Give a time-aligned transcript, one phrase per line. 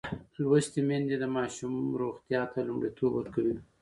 [0.41, 3.55] لوستې میندې د ماشوم روغتیا ته لومړیتوب ورکوي.